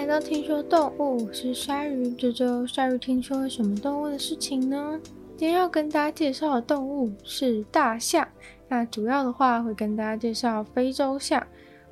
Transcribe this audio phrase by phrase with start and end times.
[0.00, 2.10] 来到听说动物，是鲨鱼。
[2.12, 4.98] 这周鲨鱼听说了什么动物的事情呢？
[5.36, 8.26] 今天要跟大家介绍的动物是大象。
[8.66, 11.46] 那主要的话会跟大家介绍非洲象。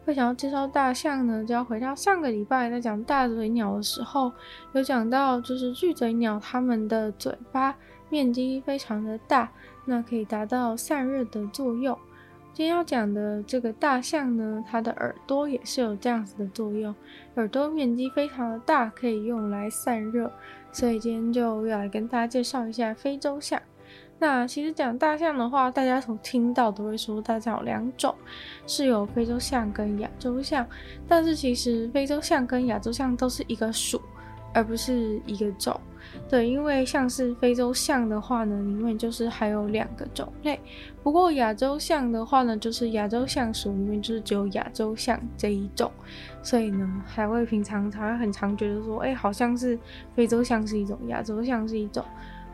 [0.06, 4.32] 会想要介绍大象呢，就要回到上个礼拜在讲大嘴鸟的时候，
[4.72, 7.76] 有讲到就是巨嘴鸟它们的嘴巴
[8.08, 9.52] 面积非常的大，
[9.84, 11.96] 那可以达到散热的作用。
[12.58, 16.92] 今天要讲的这个大象呢，它的耳朵也是有这样子的作用，
[17.36, 20.28] 耳朵面积非常的大，可以用来散热，
[20.72, 23.62] 所以今天就要来跟大家介绍一下非洲象。
[24.18, 28.12] 那其实讲大象的话，大家从听到都会说大象有两种，
[28.66, 30.66] 是有非洲象跟亚洲象，
[31.06, 34.02] 但是其实非洲象跟亚洲象都是一个属，
[34.52, 35.80] 而不是一个种。
[36.28, 40.58] 对，因为像是非洲象的话呢，里面就是还有两个种类。
[41.02, 45.90] 不过亚洲象的话呢，就是亚洲象属里面就是只有亚洲象这一种，
[46.42, 49.78] 所以呢，还会平常才会很常觉得说，哎，好像是
[50.14, 52.04] 非洲象是一种，亚洲象是一种。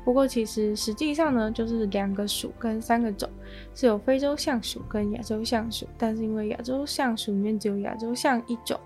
[0.05, 3.29] 不过其实实际上呢，就是两个属跟三个种，
[3.75, 5.89] 是有非洲象属跟亚洲象属。
[5.97, 8.79] 但是因为亚洲象属里面只有亚洲象一种，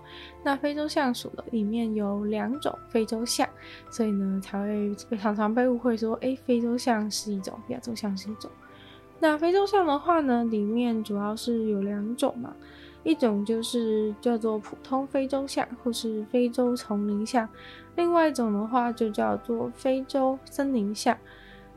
[0.43, 3.47] 那非洲象属的里面有两种非洲象，
[3.91, 8.49] 所以呢才会常常被误会说，哎，非洲象是一种，亚洲象是一种。
[9.19, 12.55] 那非洲象的话呢，里面主要是有两种嘛。
[13.09, 17.47] 一种就是叫做普通非洲象，或是非洲丛林象；
[17.95, 21.17] 另外一种的话就叫做非洲森林象。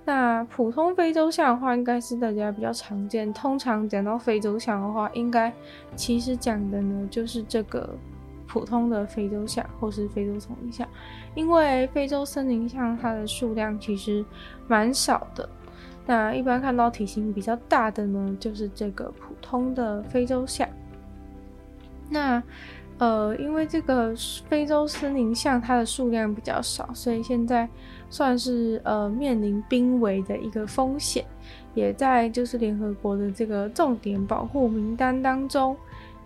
[0.05, 3.33] 那普通非洲象的话，应该是大家比较常见。
[3.33, 5.51] 通常讲到非洲象的话，应该
[5.97, 7.89] 其实讲的呢就是这个
[8.47, 10.87] 普通的非洲象，或是非洲丛林象。
[11.35, 14.23] 因为非洲森林象它的数量其实
[14.69, 15.49] 蛮少的。
[16.05, 20.69] 那一般看到体型比较大的呢，就是这个普通的非洲象。
[22.13, 22.43] 那，
[22.99, 24.15] 呃，因为这个
[24.49, 27.69] 非洲森林象它的数量比较少，所以现在
[28.11, 31.25] 算是呃面临濒危的一个风险，
[31.75, 35.77] 也在就是联合国的这个重点保护名单当中。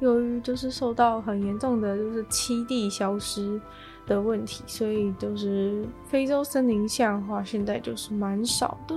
[0.01, 3.59] 由于就是受到很严重的就是栖地消失
[4.07, 8.95] 的问题，所以就是非洲森林象的话，现在就是蛮少的。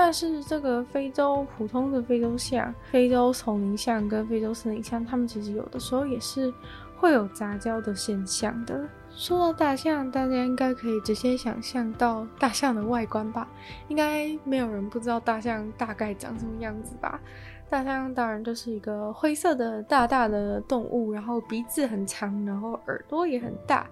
[0.00, 6.54] 但是这个非洲普通的非洲象、非洲丛林象跟非洲森林象，它们其实有的时候也是
[6.96, 8.88] 会有杂交的现象的。
[9.10, 13.48] 说到大象，大家应该可以直接想象到大象的外观吧？
[13.88, 17.20] 应该没有人不知道大象大概长什么样子吧？
[17.68, 23.84] 大象当然就是一个灰色的大大的动物，然后鼻子很长，然后耳朵也很大。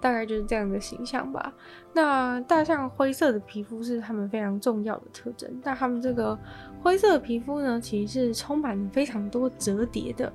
[0.00, 1.52] 大概就是这样的形象吧。
[1.92, 5.50] 那大象灰色的皮肤是它们非常重要的特征。
[5.64, 6.38] 那它们这个
[6.82, 10.32] 灰色的皮肤呢，其实是充满非常多折叠的，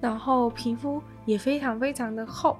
[0.00, 2.56] 然后皮肤也非常非常的厚。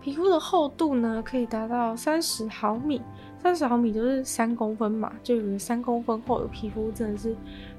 [0.00, 3.02] 皮肤的厚度呢，可以达到三十毫米，
[3.42, 7.34] 三十毫米就是三公分嘛，就有三公分厚的皮肤，真的是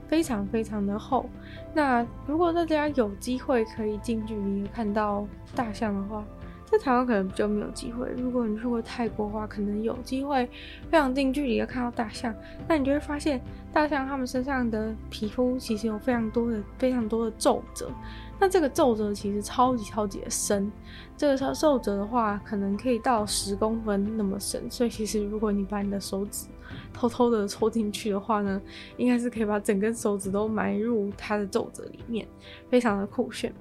[0.09, 1.29] 非常非常的厚。
[1.73, 6.21] 那如果大家有机会可以近距离看到大象的话，
[6.69, 8.09] 在台湾可能比较没有机会。
[8.17, 10.45] 如果你去过泰国的话，可能有机会
[10.91, 12.35] 非常近距离的看到大象。
[12.67, 13.41] 那你就会发现，
[13.71, 17.89] 大象它们身上的皮肤其实有非常多的、非常多的皱褶。
[18.37, 20.69] 那这个皱褶其实超级超级的深，
[21.15, 24.69] 这个皱褶的话，可能可以到十公分那么深。
[24.69, 26.47] 所以其实如果你把你的手指
[26.93, 28.61] 偷偷的戳进去的话呢，
[28.97, 32.27] 应该是可以把整根手指都埋入它的皱褶里面，
[32.69, 33.53] 非常的酷炫。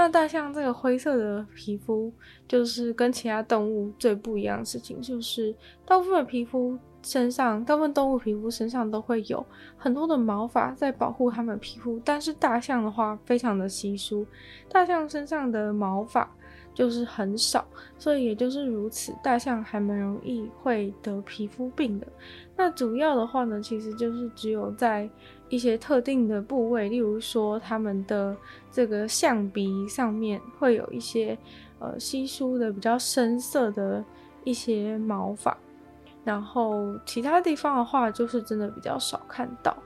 [0.00, 2.10] 那大象这个灰色的皮肤，
[2.48, 9.44] 就是跟其他动物最不一样的事情，就是大部分皮肤身上，大部分动物皮肤身上都会有
[9.76, 14.26] 很多的毛发在保护它们皮肤，但是大象的话非常的稀疏，
[14.70, 16.26] 大象身上的毛发
[16.72, 17.62] 就是很少，
[17.98, 22.06] 所以也就是如此，大象还蛮容易会得皮肤病的。
[22.56, 25.10] 那主要的话呢，其实就是只有在
[25.50, 28.34] 一些特定的部位，例如说它们的
[28.72, 31.36] 这个象鼻上面会有一些
[31.78, 34.02] 呃稀疏的比较深色的
[34.44, 35.54] 一些毛发，
[36.24, 39.76] 然后其他地方的话就是真的比较少看到。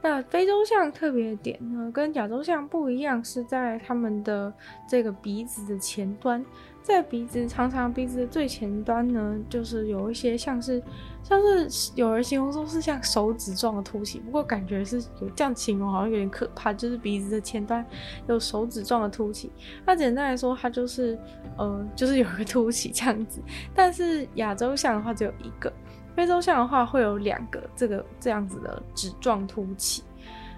[0.00, 4.52] 那非洲象特别点呢，跟亚洲象不一样，是在它们的
[4.88, 6.44] 这个鼻子的前端。
[6.88, 10.82] 在鼻子长长鼻子的最前端呢，就是有一些像是
[11.22, 17.84] 像是有人形容说是像手指状的凸起，不过感觉是有这样形容好像有点可怕，就是鼻子的前端
[18.26, 19.52] 有手指状的凸起。
[19.84, 21.18] 那简单来说，它就是
[21.58, 23.42] 呃就是有一个凸起这样子。
[23.74, 25.70] 但是亚洲象的话只有一个，
[26.16, 30.02] 非洲象的话会有两个这个这样子的指状凸起。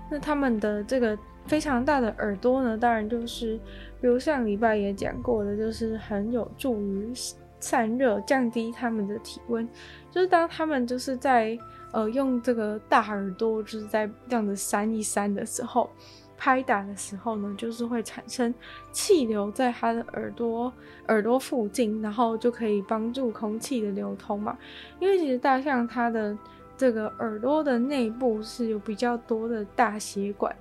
[0.08, 1.18] 那它们的这个。
[1.50, 3.58] 非常大的耳朵呢，当然就是，
[4.00, 7.10] 比如上礼拜也讲过的，就是很有助于
[7.58, 9.68] 散热，降低他们的体温。
[10.12, 11.58] 就是当他们就是在
[11.90, 15.90] 呃用这个大耳朵，就是在这样子扇一扇的时候，
[16.38, 18.54] 拍打的时候呢，就是会产生
[18.92, 20.72] 气流在他的耳朵
[21.08, 24.56] 耳朵附近，然后就可以帮助空气的流通嘛。
[25.00, 26.38] 因为其实大象它的
[26.76, 30.54] 这个耳朵的内部是有比较多的大血管。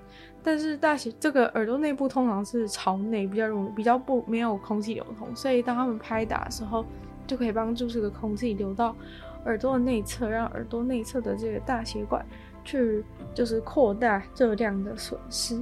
[0.44, 6.86] 但是大血这个耳朵内部通常是朝内，比较容易比较不没有空气流通，所以当他们拍打的时候，
[7.28, 8.96] 就可以帮助这个空气流到
[9.46, 12.26] 耳朵的内侧，让耳朵内侧的这个大血管
[12.64, 13.04] 去
[13.34, 15.62] 就是扩大热量的损失。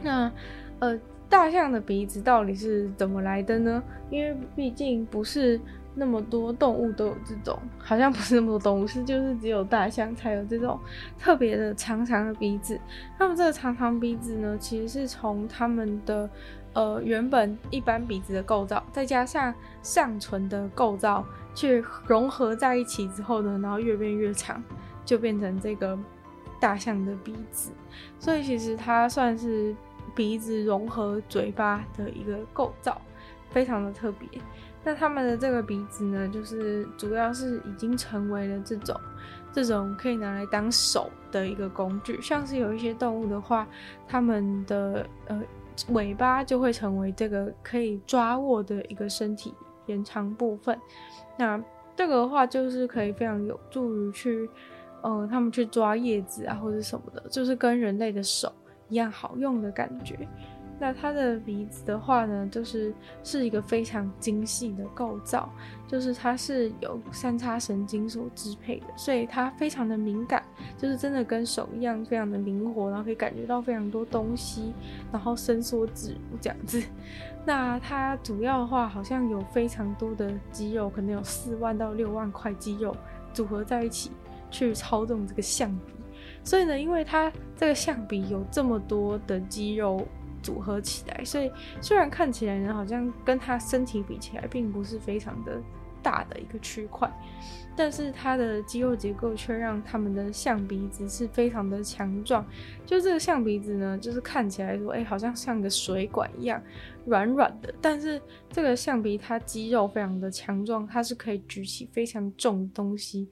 [0.00, 0.30] 那
[0.78, 0.98] 呃，
[1.28, 3.82] 大象的鼻子到底是怎么来的呢？
[4.10, 5.60] 因为毕竟不是。
[5.98, 10.78] 那么多动物都有这种，好像不是那么多动物，是就是只有大象才有这种
[11.18, 12.78] 特别的长长的鼻子。
[13.18, 16.28] 那么这个长长鼻子呢，其实是从它们的
[16.74, 24.62] 呃原本一般鼻子的构造，再加上上唇的构造去融合在一起之后呢，然后越变越长，
[25.02, 25.98] 就变成这个
[26.60, 27.72] 大象的鼻子。
[28.18, 29.74] 所以其实它算是
[30.14, 33.00] 鼻子融合嘴巴的一个构造，
[33.48, 34.28] 非常的特别。
[34.86, 38.94] 那他们的这个鼻子呢，就是主要是已经成为了这种
[39.52, 42.22] 这种可以拿来当手的一个工具。
[42.22, 43.66] 像是有一些动物的话，
[44.06, 45.42] 它们的呃
[45.88, 49.52] 尾巴就会成为这个可以抓握的一个身体
[49.86, 50.78] 延长部分。
[51.36, 51.60] 那
[51.96, 54.48] 这个的话，就是可以非常有助于去
[55.02, 58.52] 呃他们去抓叶子啊或者什么的，就是跟人类的手
[58.88, 60.16] 一样好用的感觉。
[60.78, 62.92] 那它的鼻子的话呢，就是
[63.24, 65.48] 是一个非常精细的构造，
[65.88, 70.42] 就是它是由三叉神经所支配的，所以它非常的敏感，
[70.76, 74.74] 就是真的跟手一样，非常的灵活，然后可以感觉到非常多东西，
[75.10, 76.82] 然后伸缩自如这样子。
[77.46, 82.94] 那它主要的话，好像有非常多的肌肉，可能有四万到六万块肌肉
[83.32, 84.10] 组合在一起
[84.50, 85.94] 去操纵这个象鼻。
[86.44, 90.06] 所以呢，因为它这个象鼻有这么多的肌肉。
[90.46, 91.50] 组合起来，所以
[91.80, 95.60] 虽然看起来呢，好像跟他身体比起来，并不是非常的
[96.00, 97.10] 大的一个区块，
[97.74, 102.46] 但是它的肌肉结构却让他们的象鼻子是非常的强壮。
[102.84, 106.62] 就这个象鼻子呢，就是看起来说，哎、好像像个水管一样
[107.06, 113.28] 软软的，但是这个象鼻它肌肉非常的强壮，它是可以举起非常重的东西。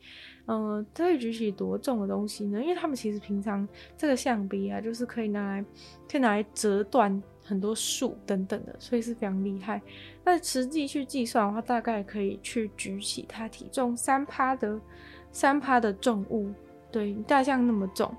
[0.46, 2.60] 嗯，可以举起多重的东西呢？
[2.60, 5.64] 因为他们其实平常这个象鼻啊，就是可以拿来，
[6.10, 9.80] 可以拿来折断很多树等等的，所以是非常厉害。
[10.24, 14.78] 那实际去计算的话，大概可以去举起它体重三趴的
[15.32, 16.52] 三趴的重物，
[16.92, 18.14] 对，大象那么重，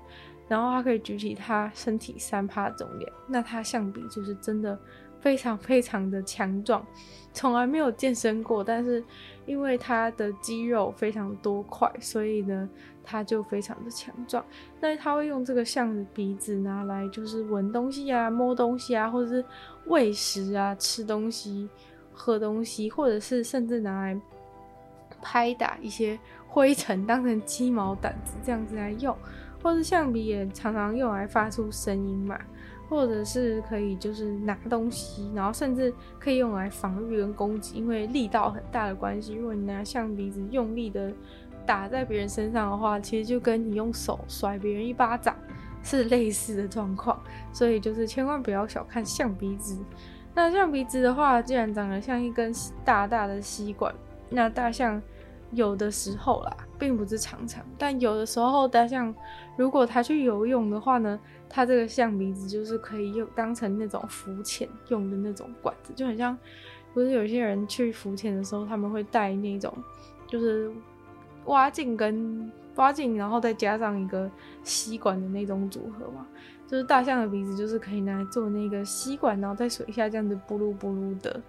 [0.48, 4.78] 然后它可以举起它身体三趴重量，那它象鼻就是真的。
[5.26, 6.86] 非常非常的强壮，
[7.32, 9.02] 从来没有健身过，但是
[9.44, 12.70] 因为他的肌肉非常多块，所以呢，
[13.02, 14.44] 他就非常的强壮。
[14.78, 19.44] 那他会用这个象的鼻子拿来就是闻东西啊、摸东西啊，或者是
[19.86, 21.68] 喂食啊、吃东西、
[22.12, 24.20] 喝东西，或者是甚至拿来
[25.20, 29.12] 拍打一些灰尘当成鸡毛掸子这样子来用，
[29.60, 32.38] 或者象鼻也常常用来发出声音嘛。
[32.88, 39.34] 或者是可以就是拿东西，然后甚至可以用来防御跟攻击，因为力道很大的关系。
[39.34, 41.12] 如果你拿象鼻子用力的
[41.66, 45.34] 打在别人身上的话，其实就跟你用手甩别人一巴掌
[45.82, 47.20] 是类似的状况。
[47.52, 49.76] 所以就是千万不要小看象鼻子。
[50.34, 52.52] 那象鼻子的话，既然长得像一根
[52.84, 53.92] 大大的吸管，
[54.28, 55.00] 那大象
[55.52, 59.14] 有的时候啦，并不是常常，但有的时候大象
[59.56, 66.36] 如果它去游泳的话呢，它这个象鼻子就是可以用当成那种浮潜用的那种管子，就很像，
[66.92, 69.72] 不是有些人去浮潜的时候，他们会带那种，
[70.26, 70.70] 就是
[71.46, 74.30] 蛙镜跟蛙镜，然后再加上一个
[74.64, 76.26] 吸管的那种组合嘛。
[76.66, 81.40] 就是大象的鼻子就是可以拿来做那个吸管，然后在水下这样子布噜布噜的，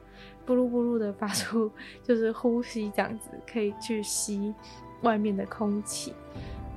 [0.45, 1.71] 布噜布噜的发出
[2.03, 4.53] 就是呼吸这样子，可以去吸
[5.01, 6.13] 外面的空气。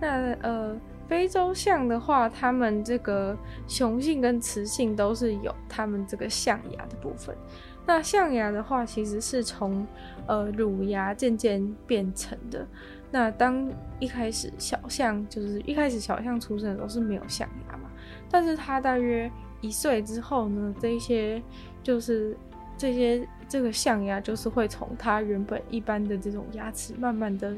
[0.00, 0.76] 那呃。
[1.10, 3.36] 非洲象的话，它们这个
[3.66, 7.36] 雄性跟雌性都是有它们这个象牙的部分。
[7.84, 9.84] 那象牙的话，其实是从
[10.28, 12.64] 呃乳牙渐渐变成的。
[13.10, 17.90] 那当一开始小象就是一开始小象出生的时候是没有象牙嘛，
[18.30, 19.28] 但是它大约
[19.60, 21.42] 一岁之后呢，这些
[21.82, 22.36] 就是
[22.78, 27.52] 这些这个象牙就是会从它原本一般的这种牙齿慢慢的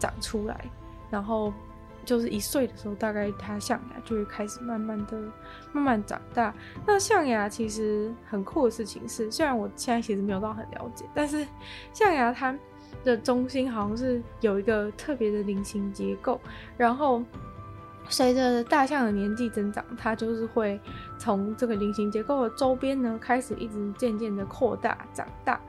[0.00, 0.64] 长出来，
[1.12, 1.52] 然后。
[2.08, 5.18] 就是一岁的时候，大概它象牙就会开始慢慢的
[5.72, 6.54] 慢慢长大。
[6.86, 11.46] 那象牙其实很酷的事情是，虽然我现在其实没有到很了解，但是
[11.92, 12.58] 象牙它
[13.04, 16.40] 的中心好像是有一个特别的菱形结构，
[16.78, 17.22] 然后
[18.08, 20.80] 随着大象的年纪增长，它就是会
[21.18, 25.60] 从这个菱形结构的周边呢，开始一直渐渐的扩大长大。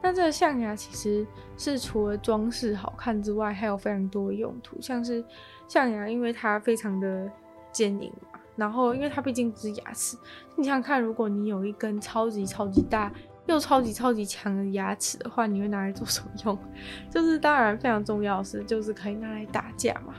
[0.00, 1.26] 那这个象牙其实
[1.56, 5.24] 是除了装饰好看之外，还有非常多的用途，像是
[5.66, 7.30] 象牙，因为它非常的
[7.72, 10.16] 坚硬嘛，然后因为它毕竟是牙齿，
[10.56, 13.12] 你想想看，如果你有一根超级超级大
[13.46, 16.58] 又超级超级强的牙齿的话，你会拿来做什么用？
[17.10, 20.14] 就是当然非常重要是，就是可以拿来打架嘛，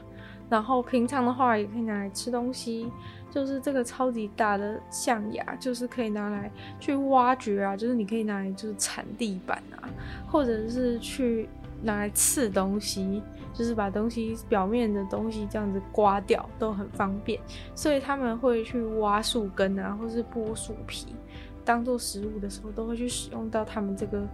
[0.50, 2.91] 然后平常的话也可以拿来吃东西。
[3.31, 9.88] 就是这个超级大的象牙，就是可以拿来去挖掘啊，就是你可以拿来就是铲地板啊，
[10.27, 11.48] 或者是去
[11.83, 13.21] 拿来刺东西，
[13.53, 17.39] 就是把东西表面的东西这样子刮掉都很方便。
[17.75, 21.15] 所以他们会去挖树根啊，或是剥树皮
[21.63, 24.27] 当做食物的时候，都会去使用到他们这个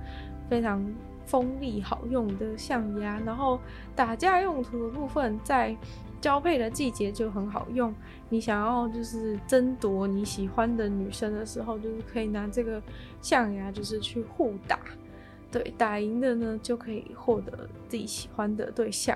[0.50, 0.82] 非常
[1.26, 3.20] 锋利好用的象牙。
[3.26, 3.60] 然后
[3.94, 5.76] 打架用途的部分在。
[6.26, 7.94] 交配的季节就很好用，
[8.30, 12.82] 你想要就是争夺你喜欢的女生的时候，就是可以拿这个
[13.22, 14.80] 象牙，就是去互打，
[15.52, 19.16] 对，打赢的呢就可以获得自己喜欢的对象。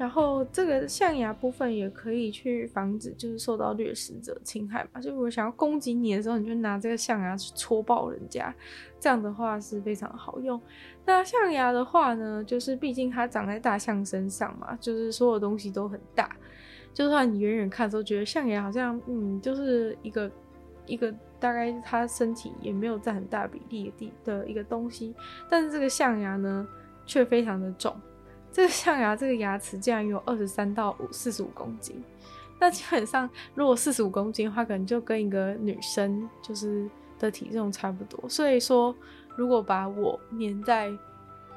[0.00, 8.54] 然后这个象牙部分也可以去防止就是受到掠食者侵害嘛，就如果想要攻击你的时候，你就拿这个象牙去戳爆人家，
[8.98, 10.58] 这样的话是非常好用。
[11.04, 16.34] 那象牙的话呢，就是毕竟它长在大象身上嘛，就是所有东西都很大，
[16.94, 20.32] 就算你远远看的时候觉得象牙好像嗯就是一个
[20.86, 25.14] 一个大概它身体也没有占很大比例的地的一个东西，
[25.50, 26.66] 但是这个象牙呢
[27.04, 27.94] 却非常的重。
[28.52, 32.02] 这个象牙，这个牙齿竟然有二十三到五四十五公斤，
[32.58, 36.88] 那基本上如果四十五公斤的话，可能就跟一个女生就是
[37.18, 38.28] 的体重差不多。
[38.28, 38.94] 所以说，
[39.36, 40.90] 如果把我粘在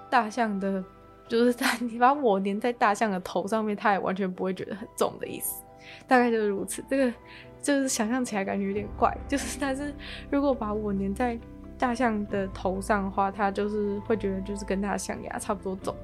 [0.09, 0.83] 大象的，
[1.27, 5.63] 就是在 你把我粘在大象的头上面，它也完全不会觉得很重的意思，
[6.07, 6.83] 大概就是如此。
[6.87, 7.13] 这个
[7.61, 9.93] 就是想象起来感觉有点怪，就是 但是
[10.29, 11.39] 如果把我粘在。
[11.77, 15.95] 大象的头上的话，它就是会觉得就是跟它的象牙差不多重，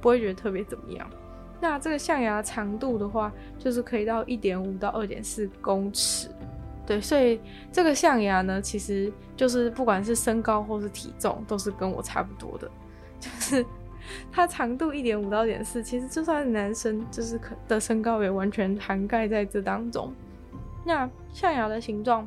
[0.00, 1.06] 不会觉得特别怎么样。
[1.60, 6.28] 那这个象牙长度的话，就是可以到一点五到二点四公尺。
[6.86, 7.40] 对，所以
[7.72, 12.70] 这个象牙呢，其实就是不管是身高或是体重，都是跟我差不多的。
[13.18, 13.64] 就是
[14.30, 20.12] 它长度一点五到点四，其实就算男生，就是可的身高也完全涵盖在这当中。
[20.84, 22.26] 那象牙的形状。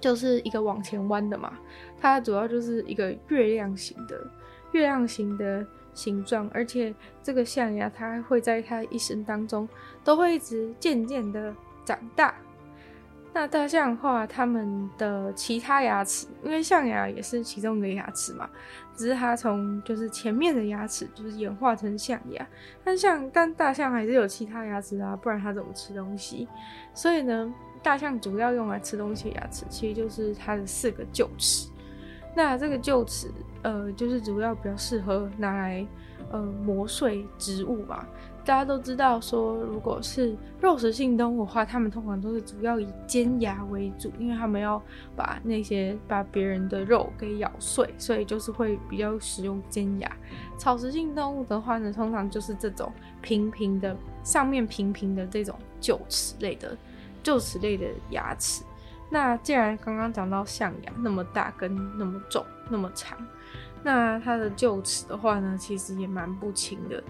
[0.00, 1.52] 就是一个往前弯的嘛，
[2.00, 4.26] 它主要就是一个月亮形的
[4.72, 9.68] 月亮形的形状，而且这个象牙它会在它一生当中
[10.02, 11.54] 都会一直渐渐的
[11.84, 12.34] 长大。
[13.32, 18.48] 那大象的话，它们的其他牙齿，因为象牙也是其中一个牙齿嘛，
[18.96, 22.46] 只是它从就是前面的牙齿就是演化成象牙，
[22.82, 26.48] 但像但大象还是有其他牙齿啊，不然它怎么吃东西？
[26.94, 27.52] 所以呢。
[27.82, 31.66] 大象主要用来吃东西的牙齿，其实就是它的四个臼齿。
[32.34, 33.30] 那这个臼齿，
[33.62, 35.86] 呃，就是主要比较适合拿来，
[36.30, 38.06] 呃，磨碎植物吧。
[38.42, 44.82] 大家都知道说，如果是肉食性动物的话，它们通常都是主要以尖牙为主，因为它们要
[45.14, 50.10] 把那些把别人的肉给咬碎，所以就是会比较使用尖牙。
[50.56, 53.94] 草食性动物的话呢，通常就是这种平平的，
[54.24, 56.76] 上面平平的这种臼齿类的。
[57.22, 58.64] 臼齿类的牙齿，
[59.10, 63.18] 那既然刚刚讲到象牙那么大跟那么重那么长，
[63.82, 67.02] 那它的臼齿的话呢，其实也蛮不轻的。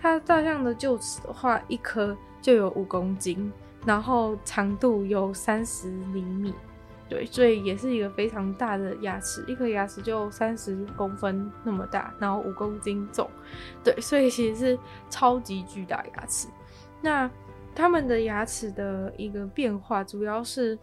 [0.00, 3.52] 它大象的臼齿的话，一颗就有五公斤，
[3.84, 6.54] 然后长度有三十厘米，
[7.08, 13.28] 对，所以也是一个非常大的牙齿，一颗牙齿就三十公分那么大，然后五公斤重，
[13.82, 14.78] 对，所以其实是
[15.10, 16.48] 超级巨大牙齿。
[17.00, 17.30] 那
[17.74, 20.78] 他们的牙齿的一个变化，主要是，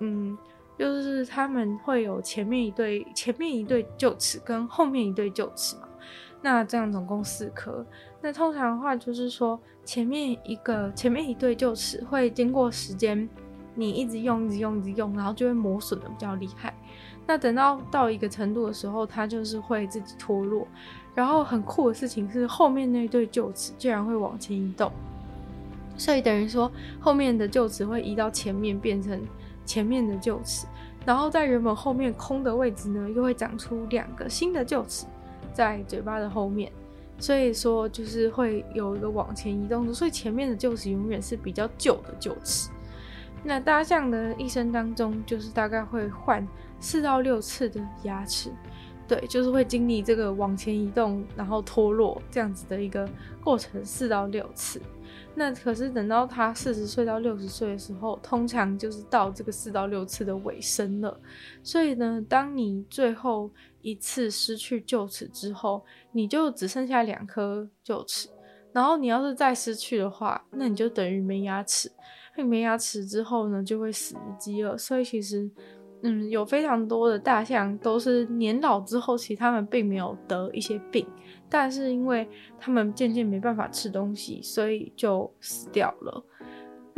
[0.00, 0.36] 嗯，
[0.78, 5.88] 就是他们会有前面一对前面一对臼齿跟后面一对臼齿嘛，
[6.42, 7.84] 那这样总共四颗。
[8.20, 13.28] 那通常的话就是说，前面一个前面一对臼齿会经过时间，
[13.74, 16.74] 你一直用一直用一直用，然后就会磨损的比较厉害。
[17.26, 20.66] 那等到到一个程度的时候，它就是会自己脱落。
[21.14, 24.90] 然后很酷的事情是，后面那对臼齿竟然会往前移动。
[25.96, 29.20] 所以等于说，后面的臼齿会移到前面，变成
[29.70, 30.66] 前面的臼齿，
[31.06, 35.06] 然后在原本后面空的位置呢，又会长出两个新的臼齿，
[35.54, 36.72] 在嘴巴的后面。
[37.20, 42.68] 所以说就是会有一个往前移动的，所以前面的臼齿永远是比较旧的臼齿。
[43.44, 46.44] 那大象的一生当中，就是大概会换
[46.80, 48.50] 四到六次的牙齿。
[49.06, 53.08] 对，就是会经历这个往前移动，然后脱落这样子的一个
[53.44, 54.82] 过程，四到六次。
[55.34, 61.18] 那可是等到他四十岁到六十岁的时候，通常就是到这个四到六次的尾声了。
[61.62, 68.28] 所以呢，当你最后一次失去臼齿之后，你就只剩下两颗臼齿。
[68.72, 71.90] 然后你要是再失去的话，那你就等于没牙齿。
[72.36, 74.76] 那没牙齿之后呢，就会死于饥饿。
[74.76, 75.50] 所以其实。
[76.02, 81.06] 嗯，有非常多的大象都是年老之后，其实他们并没有得一些病，
[81.48, 82.28] 但是因为
[82.58, 86.24] 他们渐渐没办法吃东西，所以就死掉了。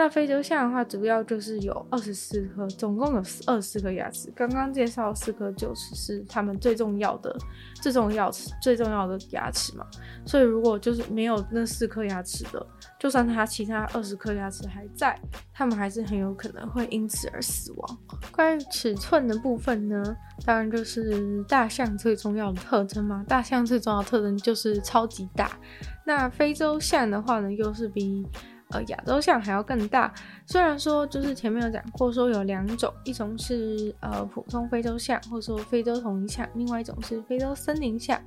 [0.03, 4.29] 那非洲象的话，主要就是有二十四颗，总共有二十四颗牙齿。
[4.35, 7.33] 刚刚介绍四颗就是是他们最重要的、
[7.81, 8.29] 最重要、
[8.61, 9.87] 最重要的牙齿嘛。
[10.27, 12.67] 所以如果就是没有那四颗牙齿的，
[12.99, 15.17] 就算它其他二十颗牙齿还在，
[15.53, 17.99] 它们还是很有可能会因此而死亡。
[18.33, 20.03] 关于尺寸的部分呢，
[20.45, 23.25] 当然就是大象最重要的特征嘛。
[23.29, 25.53] 大象最重要的特征就是超级大。
[26.05, 28.27] 那非洲象的话呢，又是比。
[28.73, 30.13] 呃，亚洲象还要更大。
[30.47, 38.21] 虽然说，就是前面有讲过，说有两种，一种是呃普通非洲象，或者说非洲丛林象，另外一种是非洲森林象。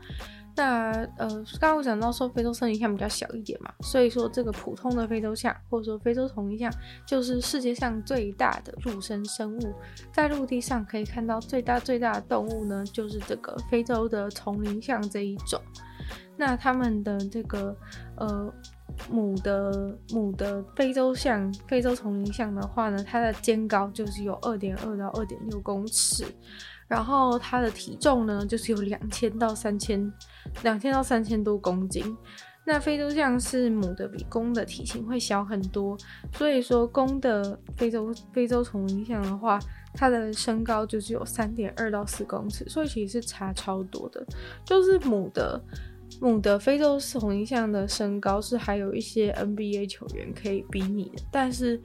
[0.57, 1.27] 那呃，
[1.59, 6.71] 刚刚我讲到说非洲森林象比较小一点嘛，所以说这个普通的非洲象，或者说非洲丛林象，
[7.05, 9.73] 就是世界上最大的陆生生物。
[10.13, 15.61] 在陆地上可以看到最大最大的动物呢，就是这个非洲的丛林象这一种。
[16.37, 17.75] 那它们的这个
[18.15, 18.53] 呃。
[19.09, 26.25] 母的母的非洲象，非洲丛林象的话呢，它的肩高就是有二点二到二点六公尺，
[26.87, 30.11] 然后它的体重呢就是有两千到三千，
[30.63, 32.15] 两千到三千多公斤。
[32.67, 35.95] 那非洲象是母的比公的体型会小很多，
[36.33, 39.59] 所以说公的非洲非洲丛林象的话，
[39.93, 44.25] 它的身高就是有三点二到四公尺，所以其实是差超多的，
[44.65, 45.61] 就是母的。
[46.21, 51.81] 母的非洲丛林象的身高是还有一些 NBA 球员可以比拟的，但是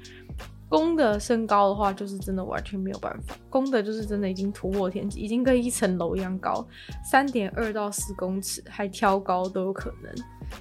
[0.69, 3.37] 公的身高的话，就是真的完全没有办法。
[3.49, 6.67] 公的就是真的已经突破天际，已经跟一层楼一样高，
[7.11, 10.15] 三点二到四公尺，还挑高都有可能，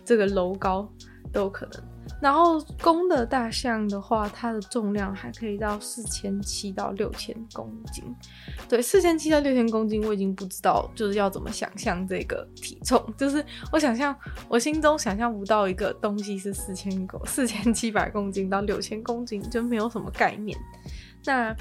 [0.03, 0.91] 这个楼高
[1.31, 1.83] 都有可能。
[2.21, 8.03] 然后公的大象的话，它的重量还可以到四千七到六千公斤。
[8.67, 13.01] 对，四千七到六千公斤，我已经不知道就是要怎么想象这个体重。
[13.17, 14.15] 就是我想象，
[14.47, 20.57] 我心中想象不到一个东西是四千公 四千七百公斤到六千公斤，就没有什么概念。
[21.25, 21.55] 那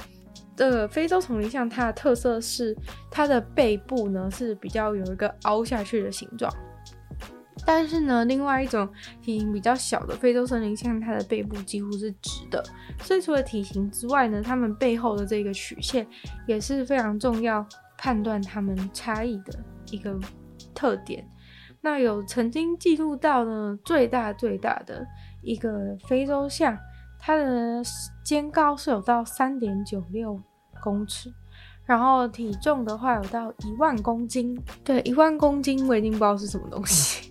[0.57, 2.77] 这个非洲丛林象它的特色是
[3.11, 6.53] 它的背部呢是比较有一个凹下去的形状。
[7.67, 8.89] 但是呢，另外一种
[9.21, 12.63] 体型比较小的非洲森林象，它的背部几乎是直的。
[13.01, 16.07] 所以除了体型之外呢，它们背后的这个曲线
[16.47, 17.67] 也是非常重要，
[17.97, 19.59] 判断它们差异的
[19.91, 20.19] 一个
[20.75, 21.27] 特点。
[21.81, 25.07] 那有曾经记录到呢，最大最大的
[25.43, 26.77] 一个非洲象，
[27.19, 27.83] 它的
[28.25, 30.41] 肩高是有到三点九六
[30.83, 31.33] 公尺。
[31.85, 37.28] 然后体重的话有到一万公斤，对，一万公斤我已经不知道是什么东西，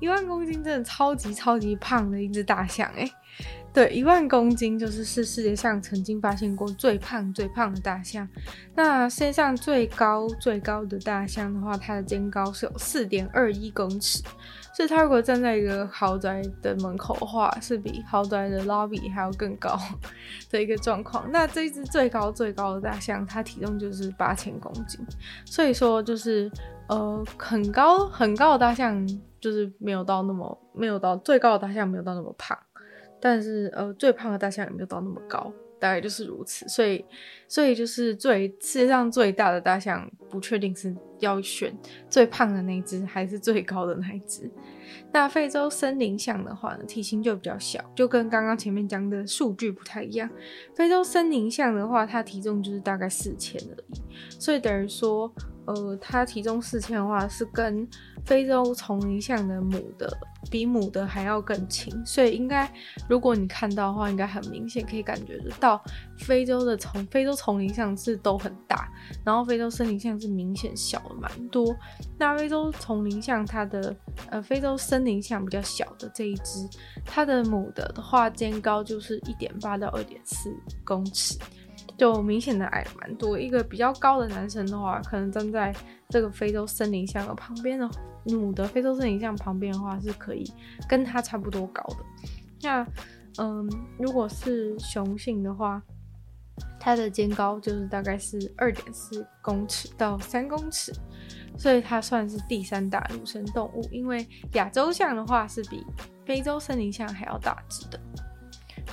[0.00, 3.10] 一万公斤真的超级超级胖的一只大象诶。
[3.72, 8.28] 对，一万公斤就是是世界上曾经发现过最胖最胖的大象。
[8.74, 14.20] 那世界上最高最高的大象的话，它的肩高是有四点二一公尺。
[14.74, 19.78] 所以它如果站在一个豪宅的门口的话，是比豪宅的 lobby 还要更高
[20.50, 21.30] 的一个状况。
[21.30, 25.00] 那这一只最高最高的大象，它体重就是八千公斤。
[25.44, 26.50] 所以说就是
[26.88, 29.06] 呃很高很高的大象，
[29.40, 32.58] 就是没有到那么没有到最高的大象没有到那么胖，
[33.20, 35.52] 但是呃最胖的大象也没有到那么高。
[35.80, 37.02] 大概就是如此，所以，
[37.48, 41.74] 所以就是最世界上最大的大象，不确定是要选
[42.06, 44.50] 最胖的那一只，还是最高的那一只。
[45.10, 50.28] 那非洲森林象的话呢，体型就比较小，就跟刚刚前面讲的数据不太一样。
[50.74, 54.02] 非洲森林象的话，它体重就是大概四千而已，
[54.38, 55.32] 所以等于说，
[55.72, 57.86] 呃，它体重四千的话，是跟
[58.24, 60.16] 非洲丛林象的母的。
[60.50, 62.68] 比母的还要更轻，所以应该
[63.06, 65.80] 如果你看到的话，应该很明显可以感觉得到，
[66.16, 68.90] 非洲的丛非洲丛林象是都很大，
[69.22, 71.76] 然后非洲森林象是明显小了蛮多。
[72.18, 73.94] 那非洲丛林象它的
[74.30, 76.66] 呃非洲森林象比较小的这一只，
[77.04, 80.50] 它的母的的话肩高就是一点八到二点四
[80.84, 81.38] 公尺。
[82.00, 83.38] 就明显的矮蛮多。
[83.38, 85.70] 一个比较高的男生的话，可能站在
[86.08, 87.86] 这个非洲森林象的旁边的
[88.24, 90.50] 母的非洲森林象旁边的话，是可以
[90.88, 91.96] 跟他差不多高的。
[92.62, 92.86] 那
[93.36, 95.82] 嗯，如果是雄性的话，
[96.78, 100.90] 它的肩高就是大概是二点四公尺到三公尺，
[101.58, 103.86] 所以它算是第三大陆生动物。
[103.92, 105.84] 因为亚洲象的话是比
[106.24, 108.00] 非洲森林象还要大只的。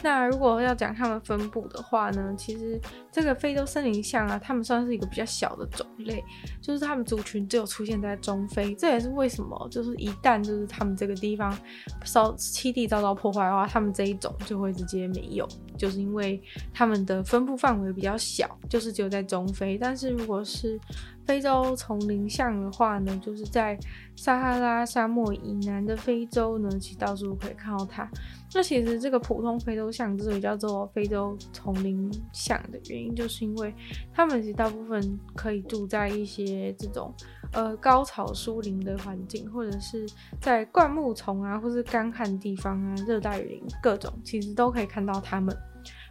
[0.02, 2.80] 那如果要讲它们分布的话呢，其实
[3.12, 6.24] 这个非洲森林象啊，它们算是一个比较小的种类，
[6.62, 11.58] 就是它们族群只有出现在中非，这也是为什么，就是一旦就是他们这个地方
[12.06, 15.48] 遭栖地遭到破坏的话，它们这一种就会直接没有，
[15.78, 16.42] 就是因为
[16.74, 19.78] 它们的分布范围比较小，就是只有在中非。
[19.78, 20.80] 但是如果是
[21.28, 23.78] 非洲丛林象的话呢，就是在
[24.16, 28.10] 撒哈拉沙漠以南的非洲呢，其实到处都可以看到它。
[28.54, 33.76] 那其实这个普通非洲象之所以叫做非洲丛林象的原因，就是因为
[34.14, 37.14] 它们其实大部分可以住在一些这种
[37.52, 40.08] 呃高草疏林的环境，或者是
[40.40, 45.56] 在灌木丛啊，或是干旱地方啊、热带雨林各种，其实都可以看到它们。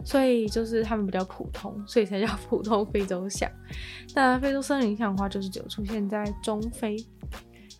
[0.04, 3.50] 所以就是它们比较普通，所以才叫普通非洲象。
[4.14, 6.96] 那非洲森林象的话，就是只有出现在中非。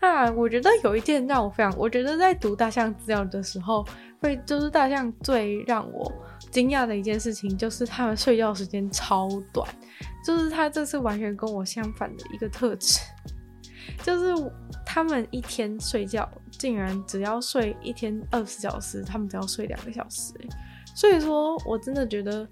[0.00, 3.84] 那我觉得有一件让我非常，我觉得在读大象资料的时候，
[4.20, 6.12] 会就是大象最让我
[6.50, 9.66] 惊讶的一件事情，就是它们睡觉时间超短，
[10.24, 13.00] 就是它这次完全跟我相反的一个特质，
[14.02, 14.52] 就是
[14.84, 20.32] 它们一天睡觉竟然只要睡一天二十小时，它们只要睡两个小时，
[20.96, 22.48] 所以说我真的觉得。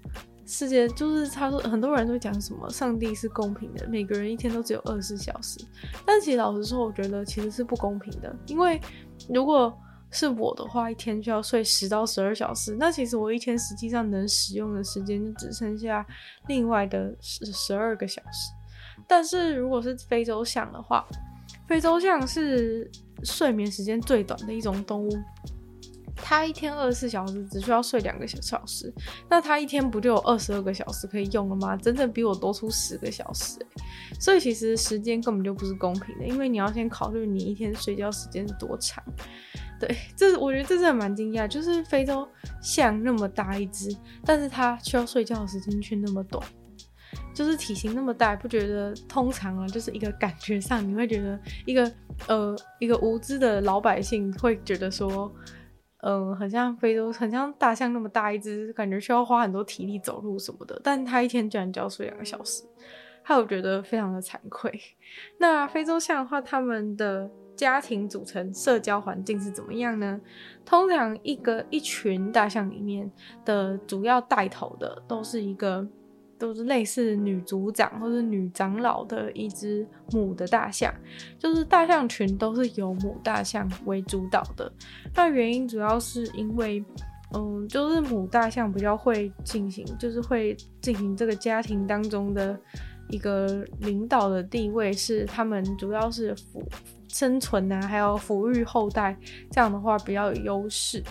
[0.47, 5.59] 世界就是他说，很多人都讲什么上帝是公平的，每个人一天都只有二十小时。
[6.05, 8.79] 但其实老实说，我觉得其实是不公平的，因为
[9.27, 9.75] 如果
[10.11, 16.05] 是我的话，一天就要睡十到十二小时，那其实我一天实际上能使用的时间就只剩下
[16.47, 18.51] 另外的十十二个小时。
[19.07, 21.03] 但是如果是非洲象的话，
[21.67, 22.87] 非洲象是
[23.23, 25.09] 睡眠时间最短的一种动物。
[26.15, 28.91] 他一天二十四小时只需要睡两个小小时，
[29.29, 31.75] 那他一天不就有二十二个小时可以用了吗？
[31.75, 33.59] 整整比我多出十个小时，
[34.19, 39.03] 所以其实时间根本就不是公平的，因为你要先考虑你一天睡觉时间是多长。
[39.79, 42.27] 对，这是我觉得这是蛮惊讶，就是非洲
[42.61, 46.41] 象那么大一只，但是它需要睡觉的时间却那么短，
[47.33, 51.91] 就是体型那么大，不觉得通常啊，就是一个感觉上你会觉得一个
[52.27, 55.29] 呃一个无知的老百姓会觉得说。
[56.07, 60.79] 嗯，很像非洲，很像大象那么大一只，感觉需要花很多体力走路什么的。
[60.83, 62.63] 但它一天居然只要睡两个小时，
[63.23, 64.71] 害我觉得非常的惭愧。
[65.39, 70.21] 那非洲象的话，他们的家庭组成、社交环境是怎么样呢？
[70.63, 73.11] 通常一个一群大象里面
[73.43, 75.87] 的主要带头的都是一个。
[76.37, 80.93] 都是类似女族长或是女长老的一只母的大象，
[81.39, 84.71] 就是大象群都是由母大象为主导的。
[85.13, 86.83] 那原因主要是因为，
[87.33, 92.59] 嗯，就是母大象比较会进行，就是会进行这个家庭当中的
[93.09, 96.61] 一个领导的地位，是他们主要是抚
[97.07, 99.17] 生存啊，还有抚育后代，
[99.51, 101.01] 这样的话比较有优势。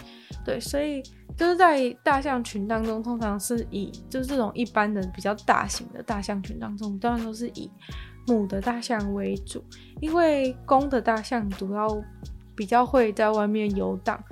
[0.44, 1.02] 对，所以。
[1.37, 7.70] 就是在大象群当中，通常是以就是这种一般的比较大型的大象群当中，当然都是以
[8.27, 9.62] 母的大象为主，
[10.01, 11.88] 因为公的大象主要
[12.55, 14.23] 比较会在外面游荡，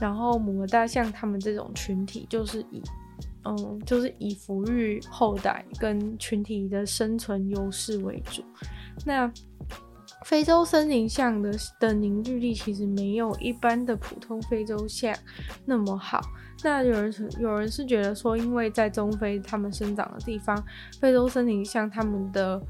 [0.00, 2.82] 然后母的大象它们这种群体就是以
[3.44, 8.42] 嗯，就是以抚育后代跟群体的生存优势为主。
[9.04, 9.26] 那
[10.24, 15.14] 非洲森林象的的凝聚力其实没有一般的普通非洲象
[15.64, 16.20] 那么好。
[16.64, 20.62] 那有人有人是觉得说，因为在中非他们生长的地方，
[21.00, 22.60] 非洲森林象他们的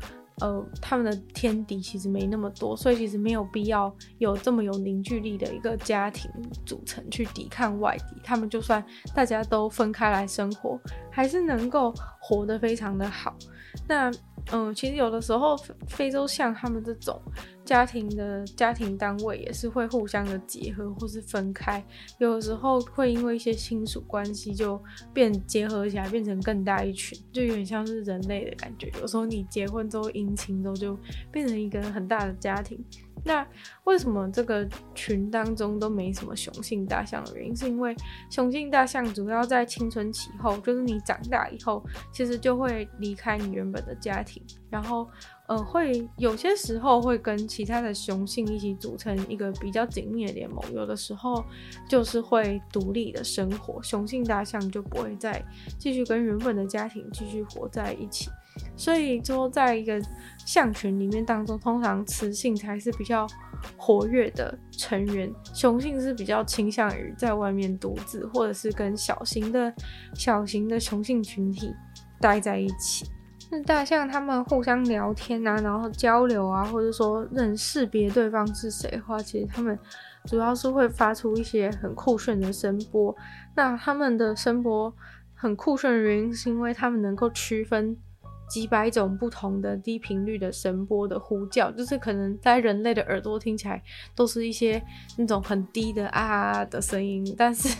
[0.40, 6.30] 呃他们的天敌其实没那么多，所以其实没有必要有这么有凝聚力的一个家庭
[6.64, 8.20] 组成去抵抗外敌。
[8.24, 10.78] 他们就算大家都分开来生活，
[11.10, 13.36] 还是能够活得非常的好。
[13.88, 14.10] 那
[14.50, 17.20] 嗯，其实有的时候非洲像他们这种
[17.64, 21.82] 家庭的家庭单位也是会互相的结合或是分开，
[22.18, 24.80] 有时候会因为一些亲属关系就
[25.14, 28.92] 变结合起来，变成更大一群，就有点像是人类的感觉。
[29.00, 30.98] 有时候你结婚之后姻亲之后就
[31.30, 32.84] 变成一个很大的家庭。
[33.24, 33.46] 那
[33.84, 37.94] 为什么这个群当中都没什么雄性大象的原因，是因为
[38.30, 45.08] 雄性大象主要在青春期后，就是你长大以后，其实就会离开你原本的家庭，然后
[45.46, 51.44] 呃，会有些时候会跟其他的雄性一起组成一个比较紧密的联盟，有的时候
[51.88, 55.42] 就是会独立的生活，雄性大象就不会再
[55.78, 58.30] 继续跟原本的家庭继续活在一起。
[58.76, 60.00] 所以说，在一个
[60.44, 63.26] 象群里面当中，通常雌性才是比较
[63.76, 69.72] 活跃的成员，雄性是比较倾向于在外面独自，或者是跟小型的、
[70.14, 71.72] 小型的雄性群体
[72.20, 73.06] 待在一起。
[73.50, 79.78] 那大象他们互相聊天啊，然后交流啊，或者说认识别对方是谁的话，其实他们
[80.24, 83.14] 主要是会发出一些很酷炫的声波。
[83.54, 84.92] 那他们的声波
[85.34, 87.96] 很酷炫的原因，是因为他们能够区分。
[88.52, 93.82] 几百种不同的低频率的声波的呼叫，就是可能在人类的耳朵听起来
[94.14, 94.82] 都是一些
[95.16, 97.74] 那种很低的啊的声音，但是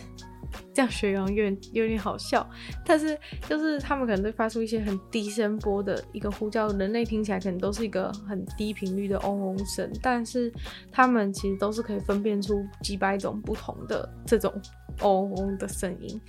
[0.75, 2.49] 这样学有点有点好笑。
[2.85, 10.53] 但是就是他们可能会发出一些很低声波的一个呼叫，人类听起来可能都是一个很低频率的嗡嗡声，但是
[10.91, 14.53] 他们其实都是可以分辨出几百种不同的这种。
[15.01, 16.21] 嗡嗡的声音，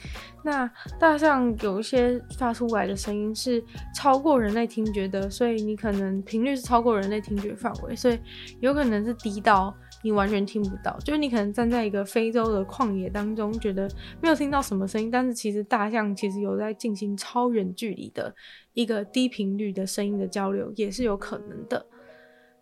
[0.42, 0.66] 那
[0.98, 3.62] 大象有一些发出来的声音是
[3.94, 8.18] 超过人类听觉的，所以你可能频率是超过人类听觉范围，所以
[8.62, 10.96] 有可能是低到你完全听不到。
[11.00, 13.90] 就是你可能站在一个非洲的旷野当中，觉得
[14.22, 18.34] 没有听到什么声音，但是其实大象其实有在进行超远距离的
[18.74, 21.86] 一个低频率的声音的交流，也是有可能的。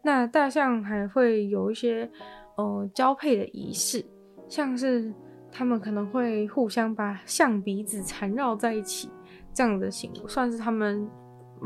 [0.04, 2.10] 那大象还会有一些
[2.56, 4.06] 呃交配的仪式，
[4.47, 5.13] 像是。
[5.54, 9.10] 他们可能会互相把象鼻子缠绕在一起，
[9.54, 11.06] 这样的行为算是他们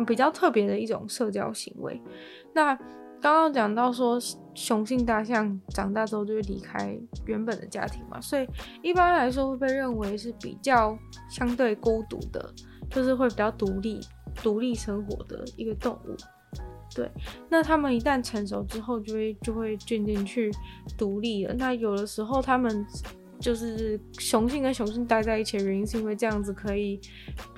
[0.08, 2.02] 比较特别的一种社交行为。
[2.52, 2.76] 那
[3.26, 4.20] 刚刚讲到说，
[4.54, 8.48] 雄性大象长大之后就会离开原本的家庭嘛，所以
[8.84, 10.96] 一般来说会被认为是比较
[11.28, 12.54] 相对孤独的，
[12.92, 14.00] 就是会比较独立、
[14.44, 16.16] 独立生活的一个动物。
[16.96, 17.10] 对，
[17.50, 20.52] 那他们一旦成熟之后，就会就会渐渐去
[20.96, 21.54] 独立了。
[21.56, 22.86] 那有的时候他们。
[23.38, 27.00] 就是雄性跟雄性待在一起的原因，是因为这样子可以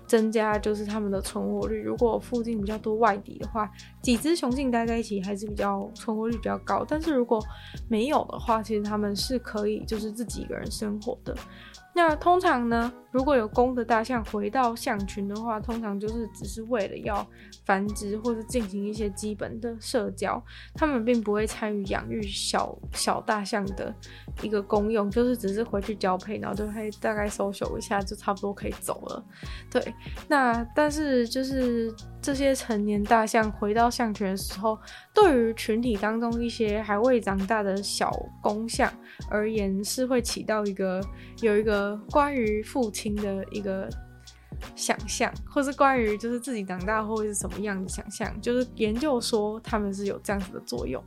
[0.07, 1.81] 增加就是他们的存活率。
[1.83, 3.69] 如果附近比较多外敌的话，
[4.01, 6.85] 几只雄性待在一起还是比较存活率比较高。
[6.87, 7.39] 但是如果
[7.89, 11.35] 没有的话，其实他们是可以就是自己一个人生活的。
[11.97, 17.25] 那通常呢，如果有公的大象回到象群的话，通常就是只是为了要
[17.65, 20.39] 繁殖或者进行一些基本的社交，
[20.75, 23.91] 他们并不会参与养育小小大象的
[24.43, 29.25] 一个功用，就是只是回去交配，然后就会大概搜索一下，就差不多可以走了。
[29.71, 29.95] 对，
[30.27, 34.77] 那但是就是这些成年大象回到象群的时候，
[35.19, 38.91] 对于群体当中一些还未长大的小公象
[39.31, 41.01] 而言，是会起到一个
[41.41, 41.97] 有一个。
[42.11, 43.89] 关于父亲的一个
[44.75, 51.03] 想象，或是关于就是自己长大后会是什么样的想象，就是研究说他们是有这样子的作用，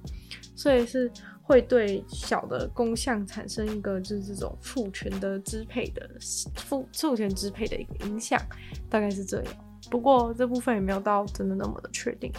[0.57, 1.11] 所以是
[1.42, 6.09] 会对小的公象产生一个就是这种父权的支配的
[6.57, 8.40] 父父权支配的一个影响，
[8.88, 9.55] 大概是这样。
[9.88, 12.33] 不过这部分也没有到真的那么的确定。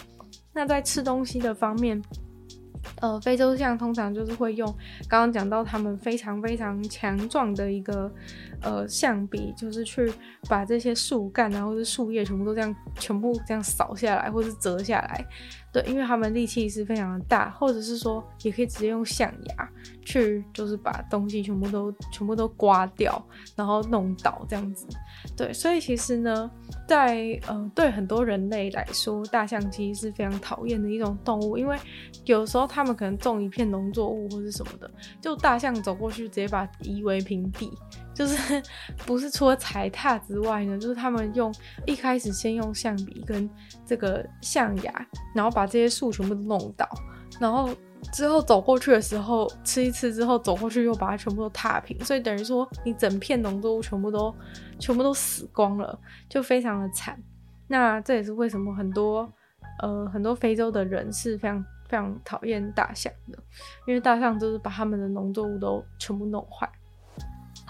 [0.54, 2.02] 那在吃东西的方面。
[3.00, 4.68] 呃，非洲象通常就是会用
[5.08, 8.12] 刚刚讲到他们非常非常强壮的一个
[8.64, 10.12] 呃象鼻，就是去
[10.50, 15.26] 把这些树干啊或者树叶全部都这样全部这样扫下来，或是折下来。
[15.72, 19.70] 对，因为他们力气是非常的大，或者是说也可以直接用象牙
[20.04, 23.24] 去，就是把东西全部都全部都刮掉，
[23.56, 24.86] 然后弄倒这样子。
[25.38, 26.52] 对，所以其实呢，
[26.88, 31.78] 在呃对很多人类来说，大象其实是非常讨厌的一种动物，因为
[32.26, 37.72] 有时候他们可能种一片农作物或是什么的，就大象走过去直接把夷为平地。
[38.14, 38.62] 就是
[39.06, 41.54] 不是除了踩踏之外呢，就是他们用
[41.86, 43.50] 一开始先用象鼻跟
[43.86, 46.88] 这个象牙，然后把这些树全部都弄倒，
[47.40, 47.70] 然后
[48.12, 54.34] 之后走过去的时候吃一吃之后走过去又把它全部都踏平，所以等于说你整片农作物全部都
[54.80, 55.98] 全部都死光了，
[56.28, 57.18] 就非常的惨。
[57.68, 59.32] 那这也是为什么很多
[59.82, 63.38] 呃很多非洲的人是非常非常讨厌大象的，
[63.88, 66.70] 因为大象就是把他们的农作物都全部弄坏。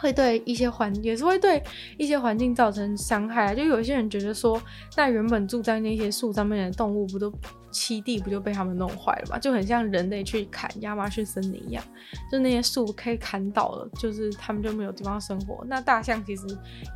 [0.02, 1.62] 会对一些环也是会对
[1.96, 3.54] 一些环境造成伤害啊！
[3.54, 4.60] 就有些人觉得说，
[4.98, 7.32] 那原本住在那些树上面的动物，不都
[7.72, 9.38] 栖地不就被他们弄坏了嘛？
[9.38, 11.84] 就很像人类去砍亚马逊森林一样，
[12.32, 15.64] 就那些树可以砍倒了，就是他们就没有地方生活。
[15.68, 16.44] 那大象其实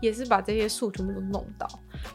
[0.02, 1.68] 也是把这些树全部都弄倒。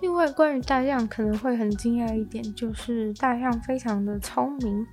[0.02, 4.84] 另外，关于大象可能会很惊讶一点，就是大象非常的聪明。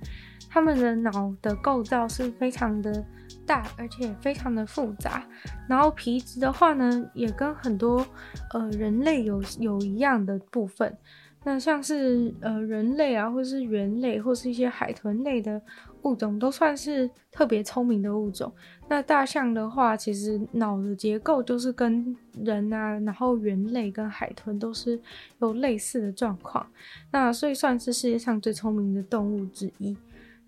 [0.50, 3.04] 他们的脑的构造是非常的
[3.48, 5.26] 大，而且非常的复杂。
[5.66, 8.06] 然后皮质的话呢，也跟很多
[8.52, 10.96] 呃人类有有一样的部分。
[11.44, 15.60] 那像是呃人类啊，或是猿类，或是一些海豚类的
[16.02, 18.52] 物种，都算是特别聪明的物种。
[18.88, 25.00] 那大象的话，其实脑的结构就是跟人啊，然后猿类跟海豚都是
[25.38, 26.66] 有类似的状况。
[27.12, 29.96] 那所以算是世界上最聪明的动物之一。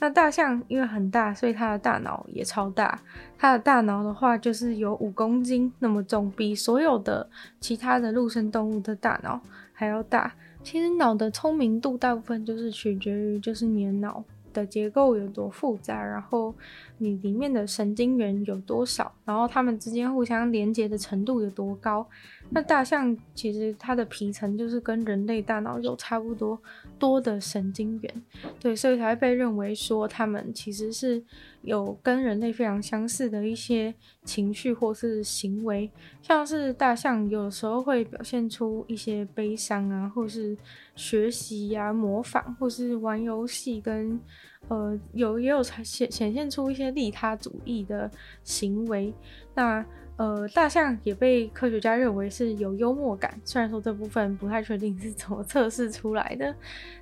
[0.01, 2.99] 那大象因为很大，所以它的大脑也超大。
[3.39, 7.29] 它的大脑的话，就是有五公斤那么重，比所有的
[7.61, 9.41] 其他的陆生动物的大脑
[9.73, 10.33] 还要大。
[10.63, 16.55] 其实脑的聪明度大部分就是取决于，就是你脑的结构有多复杂，然后
[17.03, 22.07] 你里面的神经元有多少，然后它们之间互相连接的程度有多高。
[22.51, 26.61] 那大象其实它的皮层就是跟人类大脑有差不多
[26.99, 28.23] 多的神经元，
[28.59, 31.23] 对，所以才会被认为说它们其实是
[31.63, 40.57] 有跟人类非常相似的一些情绪或是行为，像是大象有时候会表现出一些悲伤啊，或是
[40.97, 44.21] 学习呀、模仿，或是玩游戏跟
[44.69, 48.11] 呃有也有显显现出一些利他主义的
[48.43, 49.15] 行为，
[49.55, 49.85] 那。
[50.17, 56.55] 呃，大象也被科学家认为是有幽默感，虽然说这部分不太确定是怎么测试出来的，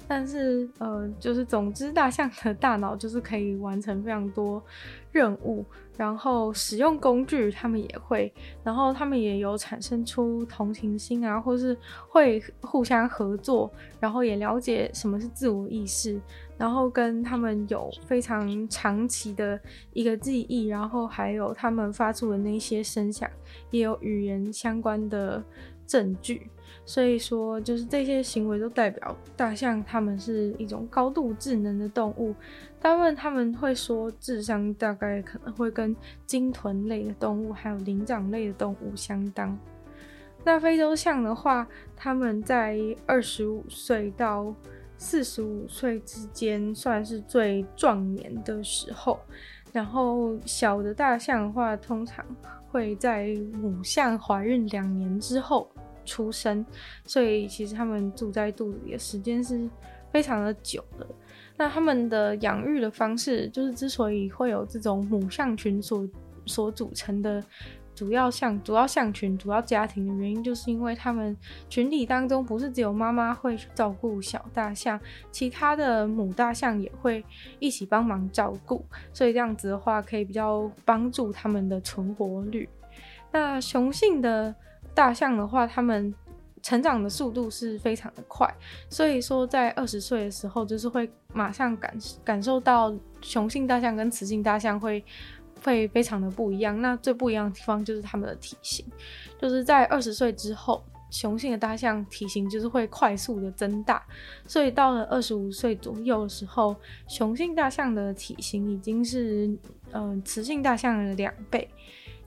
[0.07, 4.63] 但是呃，就是总之，大象的大脑就是可以完成非常多
[5.11, 5.65] 任务。
[5.99, 8.33] 然后使用工具，他们也会，
[8.63, 11.77] 然后他们也有产生出同情心啊，或是
[12.09, 16.21] 会互相合作，然后也了解什么是自我意识，
[16.57, 19.61] 然后跟他们有非常长期的
[19.93, 23.29] 一个记忆，然后还有他们发出的那些声响，
[23.73, 25.43] 也有语言相关的
[25.85, 26.49] 证据。
[26.85, 32.35] 所以说，就是这些行为都代表大象，它们是一种高度智能的动物。
[32.81, 35.95] 大部分他们会说，智商大概可能会跟
[36.27, 39.59] 鲸豚类的动物还有灵长类的动物相当。
[40.45, 44.55] 那非洲象的话，他们在二十五岁到
[44.97, 49.19] 四十五岁之间算是最壮年的时候。
[49.73, 52.25] 然后小的大象的话，通常
[52.71, 55.69] 会在母象怀孕两年之后
[56.07, 56.65] 出生，
[57.05, 59.69] 所以其实他们住在肚子里的时间是
[60.11, 61.07] 非常的久的。
[61.59, 66.09] 那他们的养育的方式，就是之所以会有这种母象群所
[66.47, 67.43] 所组成的
[67.95, 71.37] 主要象、主要象群、主要家庭的原因，就是因为他们
[71.69, 74.99] 群体当中不是只有妈妈会去照顾小大象，
[75.33, 77.25] 其他的母大象也会
[77.59, 82.69] 一起帮忙照顾，所以这样子的话可以比较帮助他们的存活率。
[83.33, 84.55] 那雄性的
[84.95, 86.15] 大象的话，他们
[86.69, 88.47] 成长的速度是非常的快，
[88.91, 95.03] 所以说在二十岁的时候，就是会马上感感受到雄性大象跟雌性大象会
[95.65, 96.79] 会非常的不一样。
[96.83, 98.85] 那最不一样的地方就是它们的体型，
[99.41, 104.07] 就是在二十岁之后，雄性的大象体型就是会快速的增大，
[104.47, 106.77] 所以到了二十五岁左右的时候，
[107.07, 109.51] 雄性大象的体型已经是
[109.93, 111.67] 嗯、雌性大象的两倍，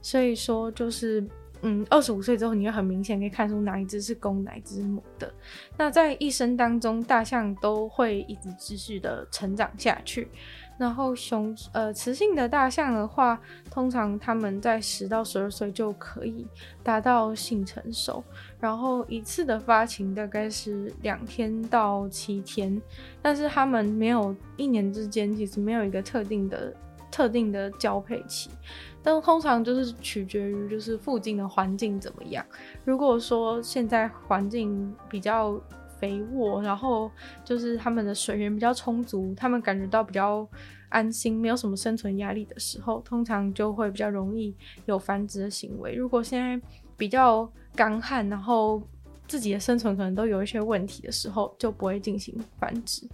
[0.00, 1.24] 所以说就是。
[1.62, 5.32] 嗯，二十五岁之后，你会很明显可以看出哪一只是公，哪一只是母的。
[5.78, 10.28] 那在一生当中，大象都会一直持续的成长下去。
[10.78, 16.44] 然后雄呃雌性的大象的话，通常他们在十到十二岁就可以
[16.82, 18.24] 达到性成熟，
[18.58, 22.80] 然后一次的发情大概是两天到七天，
[23.20, 26.74] 但是他们没有一年之间其实没有一个特定的
[27.12, 28.50] 特定的交配期。
[29.02, 32.44] 但通常就是取决于就是附近的环境怎么样。
[32.84, 35.60] 如果说现在环境比较
[35.98, 37.10] 肥沃，然后
[37.44, 40.48] 就是他们的水源比较充足，他们感觉到比较
[40.88, 44.54] 安心，没有什么生存压力的时候，通常就会比较容易
[44.86, 45.94] 有繁殖的行为。
[45.94, 46.60] 如果现在
[46.96, 48.80] 比较干旱，然后
[49.26, 53.08] 自己的生存可能都有一些问题的时候，就不会进行繁殖，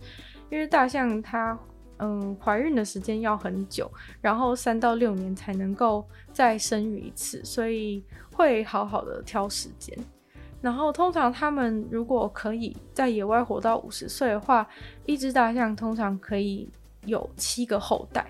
[0.51, 1.59] 因为大象它。
[1.99, 9.97] 嗯，怀孕的时间要很久，然后三到六年才能够再生育一次，所以会好好的挑时间。
[10.61, 14.67] 然后通常他们如果可以在野外活到五十岁的话，
[15.07, 16.69] 一只大象通常可以
[17.05, 18.27] 有七个后代。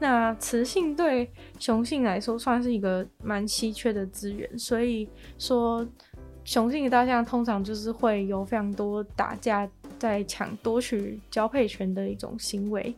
[0.00, 5.08] 那雌性对雄性来说算是一个蛮稀缺的资源，所以
[5.38, 5.84] 说
[6.44, 9.68] 雄性的大象通常就是会有非常多打架。
[9.98, 12.94] 在抢夺取交配权的一种行为。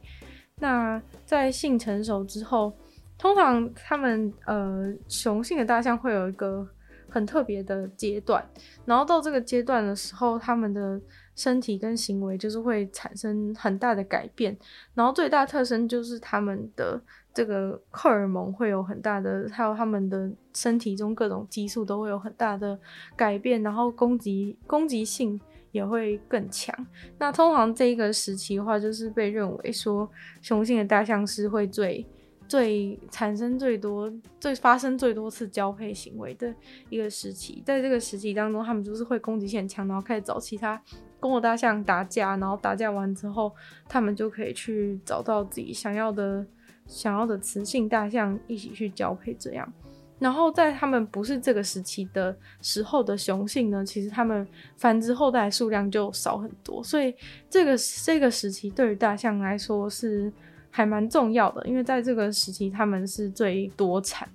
[0.57, 2.73] 那在性成熟之后，
[3.17, 6.67] 通常他们呃雄性的大象会有一个
[7.09, 8.47] 很特别的阶段，
[8.85, 11.01] 然后到这个阶段的时候，他们的
[11.35, 14.57] 身体跟行为就是会产生很大的改变，
[14.95, 17.01] 然后最大特征就是他们的
[17.33, 22.79] 这个荷尔蒙会有很大的，还有他们的身体中各种激素都会有很大的
[23.17, 25.41] 改变，然后攻击攻击性
[25.73, 26.75] 也会更强。
[27.19, 30.11] 那通常这一个时期的话，就是被认为说
[30.41, 32.07] 雄性的大象是会最。
[32.49, 36.53] 最产生最多、最发生最多次交配行为的
[36.89, 40.83] 一个时期，在这个时期当中，他们就是会攻击性很强，然后开始找其他
[41.21, 43.53] 公的大象打架，然后打架完之后，
[43.89, 46.45] 他们就可以去找到自己想要的、
[46.89, 49.33] 想要的雌性大象一起去交配。
[49.39, 49.73] 这样，
[50.21, 54.47] 然后在他们不是这个时期的时候的雄性呢，其实他们
[54.77, 57.13] 繁殖后代数量就少很多，所以
[57.49, 60.33] 这个这个时期对于大象来说是。
[60.73, 64.29] 还蛮重要的，因为在这个时期，他们是最多产。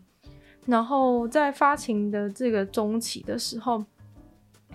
[0.65, 3.81] 然后在发情的这个中期的时候，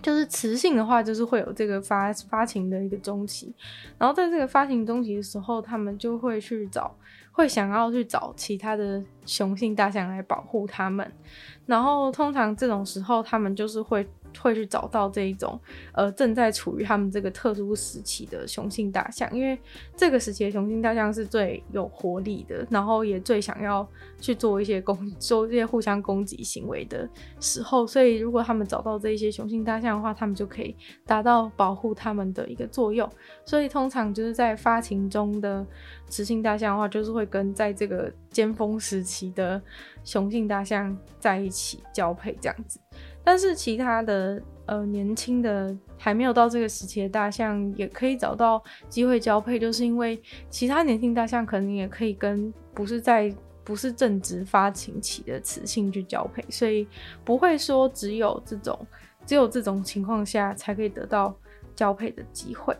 [0.01, 3.55] 就是雌性的话，就是会有这个发发情的一个中期。
[3.99, 6.97] 然后在这个发情中期的时候，他们就会去找，
[7.41, 11.11] 会想要去找其他的雄性大象来保护他们。
[11.65, 14.07] 然后通常这种时候，他们就是会。
[14.39, 15.59] 会去找到这一种，
[15.93, 19.59] 呃，正在处于他们这个特殊时期的雄性大象，因为
[19.97, 23.87] 这个时期的雄性大象是最有活力的，然后也最想要
[24.21, 27.09] 去做一些攻， 做一些互相攻击行为的
[27.41, 30.77] 时候，所以如果他们找到这一些雄性大象的话，他们就可以
[31.07, 33.09] 达到保护他们的一个作用。
[33.45, 35.67] 所以通常就是在发情中的
[36.09, 39.61] 雌性大象的话，就是会跟在这个尖峰时期的
[40.05, 42.81] 雄性大象在一起交配这样子。
[43.23, 56.89] 但是其他的呃年轻的还没有到这个时期的大象也可以找到机会交配，就是因为其他年轻大象可能也可以跟不是在不是正值发情期的雌性去交配，所以
[57.25, 58.87] 不会说只有这种
[59.27, 61.35] 只有这种情况下才可以得到
[61.77, 62.77] 交配的机会。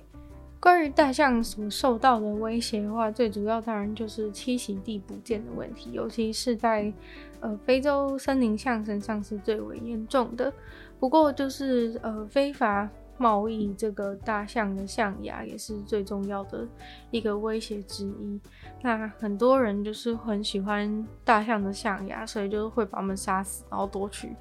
[0.59, 6.93] 关于大象所受到的威胁的话，最主要当然就是栖息地不见的问题，尤其是在
[7.41, 10.53] 呃非洲森林象身上是最为严重的。
[10.99, 16.67] 不过就是呃非法贸易这个大象的象牙也是最重要的
[17.11, 18.41] 一个威胁之一。
[18.83, 24.35] 那很多人就是很喜欢大象的象牙，所以就会把它们杀死，然后夺取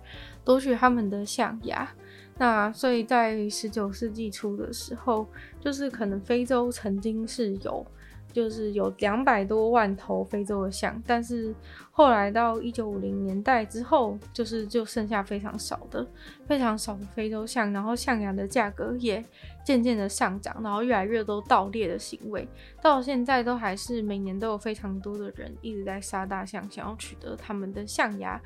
[0.43, 1.89] 夺取他们的象牙。
[2.38, 5.28] 那所以在十九世纪初的时候，
[5.60, 7.86] 就是可能非洲曾经是有。
[8.32, 11.53] 就是有两百多万头非洲的象，但是
[11.91, 16.05] 后来到一九五零年代之后，就是就剩下非常少的、
[16.47, 19.23] 非常少的非洲象，然后象牙的价格也
[19.65, 22.47] 渐渐的上涨，然后越来越多盗猎的行为，
[22.82, 28.39] 到现在都还是每年都有非常多的人一直在杀大象，想要取得他们的象牙。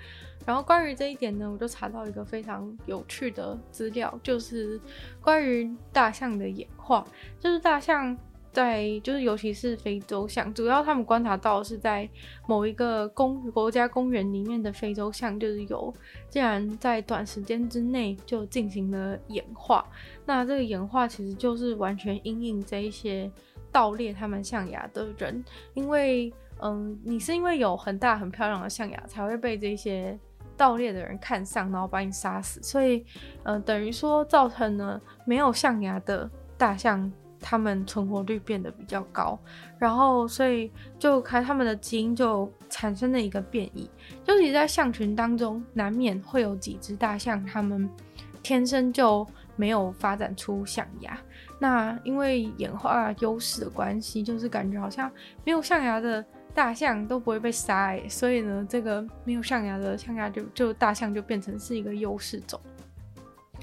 [0.46, 4.80] 然后关于这一点呢，我就查到一个非常有趣的资料，就是
[5.22, 7.06] 关于大象的演化，
[7.40, 8.18] 就是大象。
[8.54, 12.08] 在就是，尤其是非洲象，主要他们观察到是在
[12.48, 15.92] 某一个公国家公园里面的非洲象，就是有
[16.30, 19.84] 竟然在短时间之内就进行了演化。
[20.26, 23.30] 那这个演化其实就是完全因应这一些
[23.72, 25.44] 盗猎他们象牙的人，
[25.74, 26.32] 因为
[26.62, 30.18] 嗯，你是因为有很大很漂亮的象牙才会被这些
[30.56, 33.04] 盗猎的人看上，然后把你杀死，所以
[33.42, 37.12] 嗯，等于说造成了没有象牙的大象。
[37.44, 39.38] 他们存活率变得比较高，
[39.78, 43.90] 然后所以就开他们的基因就产生了一个变异，
[44.24, 47.88] 就是在象群当中难免会有几只大象，它们
[48.42, 49.28] 天生就
[49.58, 51.20] 没有发展出象牙。
[51.60, 55.12] 那因为演化优势的关系，就是感觉好像
[55.46, 56.24] 没有象牙的
[56.54, 62.60] 大象都不会被杀，欸，所以呢，这个没有象牙的象牙就就大象就变成是一个优势种。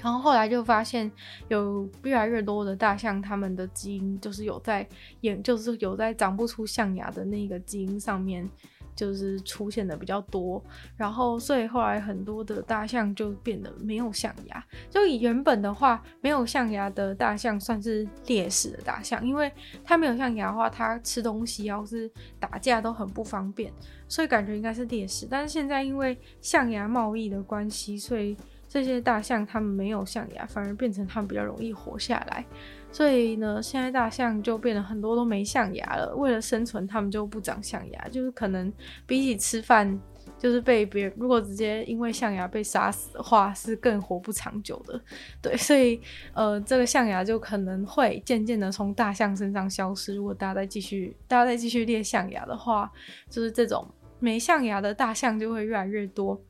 [0.01, 1.09] 然后后来就发现，
[1.47, 4.87] 有越来越多的大象，它们的基因就是有在
[5.21, 8.49] 演，就是有在长不出象牙的那个基因上面，
[8.95, 10.63] 就是出现的比较多。
[10.97, 14.63] 然后所以后来很多的大象就变得没有象牙。
[14.89, 19.51] 就以原本的话，没有象牙的大象算是劣势的大象，因为
[19.83, 23.71] 它没有象牙的话，它吃东西要是打架都很不方便，
[24.07, 25.27] 所以感觉应该是劣势。
[25.29, 28.35] 但是现在因为象牙贸易的关系，所以
[28.71, 32.45] 这些大象它们没有象牙，反而变成它们比较容易活下来。
[32.89, 36.15] 所以呢，现在大象就变得很多都没象牙了。
[36.15, 38.71] 为了生存，它们就不长象牙，就是可能
[39.05, 39.99] 比起吃饭，
[40.39, 44.97] 就是被别人如果直接因为象牙被杀死的话，是更活不长久的。
[45.41, 45.99] 对，所以
[46.33, 50.15] 呃，这个象牙就可能会渐渐的从大象身上消失。
[50.15, 52.89] 如果大家再继续，大家再继续猎象牙的话，
[53.29, 53.85] 就是这种
[54.19, 56.41] 没象牙的大象就会越来越多。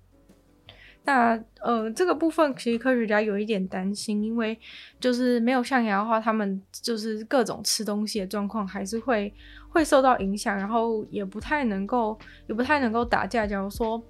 [1.04, 4.58] 那呃，这个部分其实科学家有一点担心，因为
[5.00, 9.34] 就是没有象牙的话，他们就是各种吃东西的状况还是会
[9.70, 13.48] 会受到影响，然后也不太能够也不太能够打架。
[13.48, 14.02] 假如说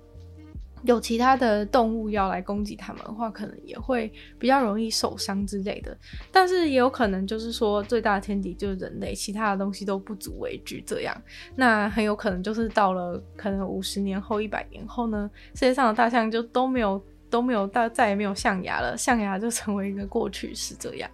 [0.84, 5.96] 有其他的动物要来攻击他们的话，可能也会比较容易受伤之类的。
[6.32, 10.84] 但是也有可能就是说，最大的天敌就是人类，其他的东西都不足为惧。
[10.86, 11.16] 这样，
[11.56, 20.76] 那很有可能就是到了可能五十年后、一百年后呢，世界上的大象就都没有都没有到再也没有象牙了，象牙就成为一个过去式。
[20.80, 21.10] 这样。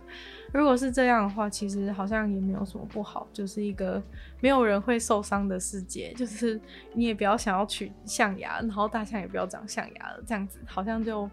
[0.54, 4.02] 如果是这样的话，其实好像也没有什么不好，就是一个
[4.40, 6.14] 没有人会受伤的世界。
[6.18, 6.60] 就是
[6.94, 11.30] 你也不要想要取象牙，然后大象也不要长象牙了，这样子好像就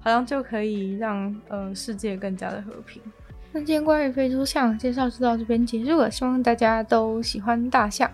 [0.00, 3.00] 好像就可以让呃世界更加的和平。
[3.52, 8.10] 那今天关于非洲象介绍就到这边结束了，希望大家都喜欢大象。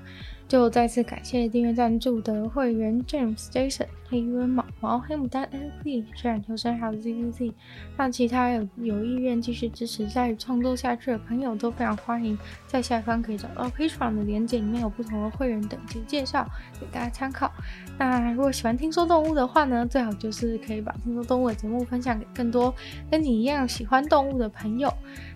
[0.46, 5.48] 就再次感谢订阅赞助的会员 James、Jason、黑渊、毛毛、黑牡丹、
[5.82, 7.52] NZ、虽然求生还有 ZZZ，
[7.96, 16.46] 让其他有有意愿继续支持鲨鱼创作下去的朋友都非常欢迎，在下方可以找到 Patreon 的链接，里面有不同的会员等级介绍
[16.78, 17.50] 给大家参考。
[17.98, 22.72] 那如果喜欢听说动物的话呢，最好就是可以把听说动物的节目分享给更多
[23.10, 24.92] 跟你一样喜欢动物的朋友。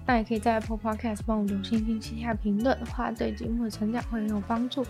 [0.09, 4.83] 那也可以在 Apple Podcast 帮我留星星、写下评论的话，对节目的成长会很有帮助。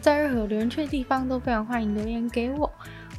[0.00, 2.72] 在任何有留言区的地方都非常欢迎留言给我，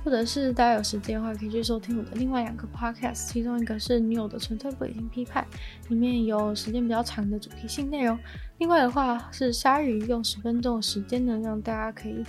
[0.04, 5.46] 或者是大家有时间的话，可以去收听我的另外两个 Podcast，其中一个是女友的纯粹不理性批判，
[5.90, 8.18] 里面有时间比较长的主题性内容；
[8.58, 12.24] 另外的话是鲨鱼，用十分钟的时间呢，让大家可以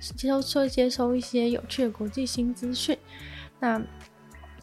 [0.00, 2.96] 接收、接收一些有趣的国际新资讯。
[3.60, 3.82] 那。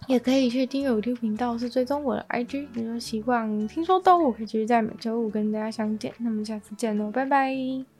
[0.08, 2.66] 也可以去订阅我的频道，是追踪我的 IG。
[2.76, 6.12] 也就希望听说动物可以继续在每周五跟大家相见。
[6.20, 7.97] 那么下次见喽，拜拜。